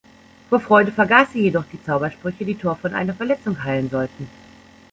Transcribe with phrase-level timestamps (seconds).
[0.49, 4.27] Vor Freude vergaß sie jedoch die Zaubersprüche, die Thor von einer Verletzung heilen sollten.